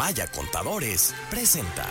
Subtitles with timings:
[0.00, 1.84] Maya Contadores presenta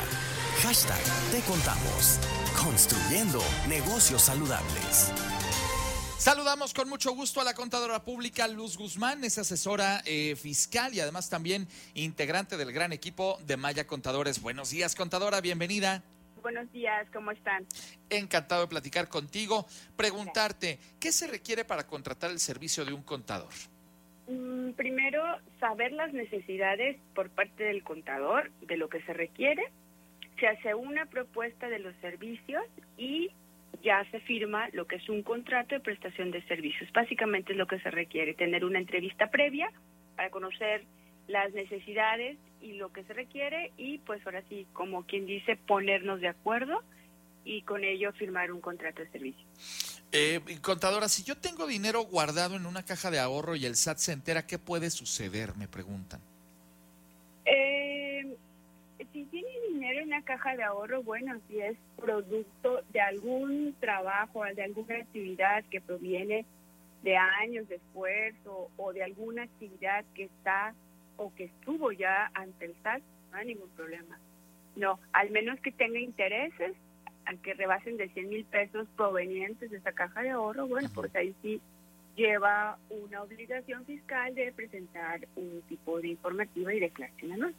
[0.63, 0.99] hashtag
[1.31, 2.19] Te Contamos,
[2.59, 5.11] construyendo negocios saludables.
[6.17, 11.01] Saludamos con mucho gusto a la contadora pública Luz Guzmán, es asesora eh, fiscal y
[11.01, 14.41] además también integrante del gran equipo de Maya Contadores.
[14.41, 16.01] Buenos días, contadora, bienvenida.
[16.41, 17.67] Buenos días, ¿cómo están?
[18.09, 19.67] Encantado de platicar contigo.
[19.95, 23.53] Preguntarte, ¿qué se requiere para contratar el servicio de un contador?
[24.29, 25.23] Mm, primero,
[25.59, 29.63] saber las necesidades por parte del contador de lo que se requiere.
[30.39, 32.63] Se hace una propuesta de los servicios
[32.95, 33.31] y
[33.81, 36.91] ya se firma lo que es un contrato de prestación de servicios.
[36.93, 39.71] Básicamente es lo que se requiere, tener una entrevista previa
[40.15, 40.83] para conocer
[41.27, 46.21] las necesidades y lo que se requiere y pues ahora sí, como quien dice, ponernos
[46.21, 46.83] de acuerdo
[47.43, 49.47] y con ello firmar un contrato de servicio.
[50.11, 53.97] Eh, contadora, si yo tengo dinero guardado en una caja de ahorro y el SAT
[53.97, 55.55] se entera, ¿qué puede suceder?
[55.55, 56.19] Me preguntan.
[57.45, 58.35] Eh,
[59.13, 64.43] si tiene dinero en una caja de ahorro, bueno, si es producto de algún trabajo,
[64.45, 66.45] de alguna actividad que proviene
[67.03, 70.73] de años de esfuerzo o de alguna actividad que está
[71.17, 74.19] o que estuvo ya ante el SAT, no hay ningún problema.
[74.75, 76.73] No, al menos que tenga intereses,
[77.37, 81.35] que rebasen de 100 mil pesos provenientes de esa caja de ahorro, bueno, pues ahí
[81.41, 81.61] sí
[82.15, 87.55] lleva una obligación fiscal de presentar un tipo de informativa y declaración anual.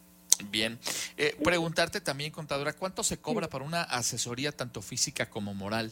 [0.50, 0.78] Bien.
[1.16, 5.90] Eh, preguntarte también, contadora, ¿cuánto se cobra para una asesoría tanto física como moral?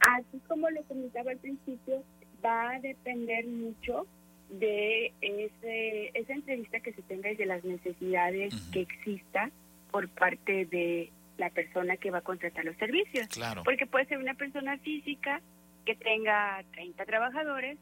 [0.00, 2.02] Así como lo comentaba al principio,
[2.44, 4.06] va a depender mucho
[4.50, 9.50] de ese, esa entrevista que se tenga y de las necesidades que exista
[9.90, 13.26] por parte de la persona que va a contratar los servicios.
[13.28, 13.62] Claro.
[13.64, 15.40] Porque puede ser una persona física
[15.84, 17.78] que tenga 30 trabajadores,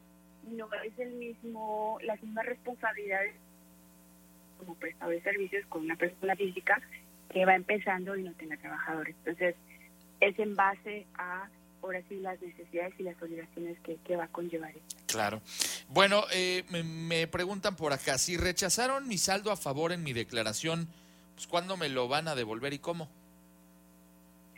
[0.51, 3.33] no es el mismo, las mismas responsabilidades
[4.57, 6.81] como prestador de servicios con una persona física
[7.29, 9.15] que va empezando y no tenga trabajadores.
[9.19, 9.55] Entonces,
[10.19, 11.47] es en base a
[11.81, 14.71] ahora sí las necesidades y las obligaciones que, que va a conllevar.
[15.05, 15.41] Claro.
[15.89, 20.13] Bueno, eh, me, me, preguntan por acá, si rechazaron mi saldo a favor en mi
[20.13, 20.87] declaración,
[21.35, 23.09] pues ¿cuándo me lo van a devolver y cómo?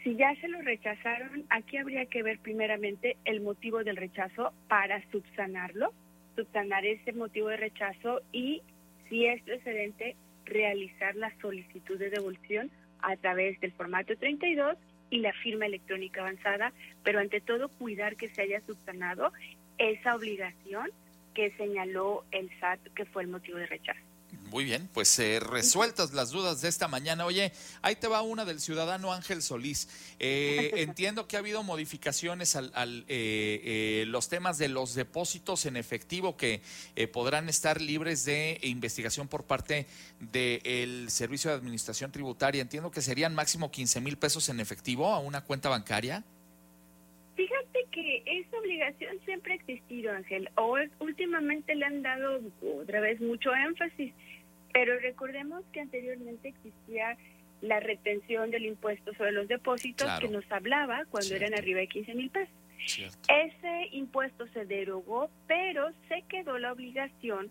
[0.06, 5.02] Si ya se lo rechazaron, aquí habría que ver primeramente el motivo del rechazo para
[5.10, 5.94] subsanarlo,
[6.36, 8.62] subsanar ese motivo de rechazo y,
[9.10, 10.16] si es precedente,
[10.46, 14.78] realizar la solicitud de devolución a través del formato 32
[15.10, 16.72] y la firma electrónica avanzada,
[17.04, 19.34] pero ante todo cuidar que se haya subsanado
[19.80, 20.92] esa obligación
[21.34, 24.15] que señaló el SAT que fue el motivo de rechazo.
[24.50, 27.26] Muy bien, pues eh, resueltas las dudas de esta mañana.
[27.26, 27.52] Oye,
[27.82, 29.88] ahí te va una del ciudadano Ángel Solís.
[30.20, 35.78] Eh, entiendo que ha habido modificaciones al, al eh, los temas de los depósitos en
[35.78, 36.62] efectivo que
[37.12, 39.88] podrán estar libres de investigación por parte
[40.20, 42.62] del Servicio de Administración Tributaria.
[42.62, 46.24] Entiendo que serían máximo 15 mil pesos en efectivo a una cuenta bancaria.
[47.96, 52.42] Que esa obligación siempre ha existido, Ángel, o últimamente le han dado
[52.82, 54.14] otra vez mucho énfasis,
[54.74, 57.16] pero recordemos que anteriormente existía
[57.62, 60.28] la retención del impuesto sobre los depósitos Claro.
[60.28, 61.46] que nos hablaba cuando Cierto.
[61.46, 62.54] eran arriba de 15 mil pesos.
[62.86, 63.18] Cierto.
[63.30, 67.50] Ese impuesto se derogó, pero se quedó la obligación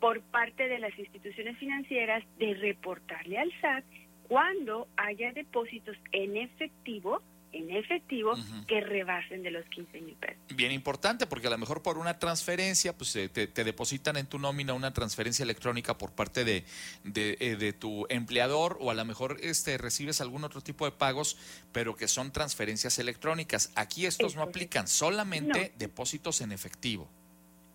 [0.00, 3.84] por parte de las instituciones financieras de reportarle al SAT
[4.26, 8.34] cuando haya depósitos en efectivo, en efectivo,
[8.68, 10.36] que rebasen de los 15 mil pesos.
[10.54, 14.26] Bien importante, porque a lo mejor por una transferencia, pues eh, te, te depositan en
[14.26, 16.64] tu nómina una transferencia electrónica por parte de,
[17.04, 20.92] de, eh, de tu empleador, o a lo mejor este recibes algún otro tipo de
[20.92, 21.36] pagos,
[21.72, 23.72] pero que son transferencias electrónicas.
[23.74, 25.78] Aquí estos Es no aplican, solamente No.
[25.78, 27.08] depósitos en efectivo.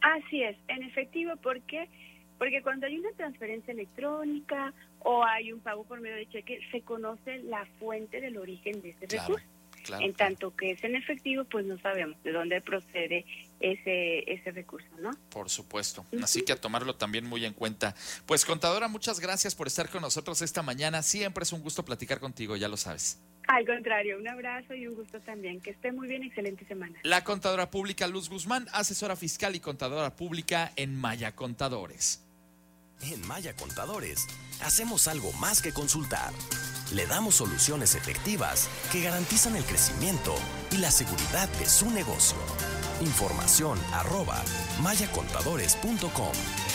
[0.02, 1.90] Así es, en efectivo, ¿por qué?
[2.38, 6.82] Porque cuando hay una transferencia electrónica o hay un pago por medio de cheque, se
[6.82, 9.48] conoce la fuente del origen de ese Claro, recurso.
[9.86, 10.06] Claro.
[10.06, 13.26] en tanto que es en efectivo, pues no sabemos de dónde procede
[13.60, 15.12] ese, ese recurso, ¿no?
[15.30, 16.06] Por supuesto.
[16.22, 17.96] Así que a tomarlo también muy en cuenta.
[18.26, 21.02] Pues contadora, muchas gracias por estar con nosotros esta mañana.
[21.02, 23.20] Siempre es un gusto platicar contigo, ya lo sabes.
[23.48, 25.62] Al contrario, un abrazo y un gusto también.
[25.62, 26.98] Que esté muy bien, excelente semana.
[27.04, 32.24] La contadora pública Luz Guzmán, asesora fiscal y contadora pública en Maya Contadores.
[33.02, 34.26] En Maya Contadores
[34.62, 36.32] hacemos algo más que consultar.
[36.92, 40.36] Le damos soluciones efectivas que garantizan el crecimiento
[40.72, 42.38] y la seguridad de su negocio.
[43.02, 44.42] Información arroba
[44.82, 46.75] mayacontadores.com.